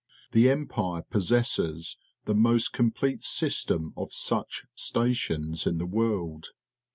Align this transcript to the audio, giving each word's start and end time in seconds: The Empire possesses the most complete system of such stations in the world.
The 0.31 0.49
Empire 0.49 1.03
possesses 1.03 1.95
the 2.25 2.33
most 2.33 2.73
complete 2.73 3.23
system 3.23 3.93
of 3.95 4.11
such 4.11 4.65
stations 4.73 5.67
in 5.67 5.77
the 5.77 5.85
world. 5.85 6.47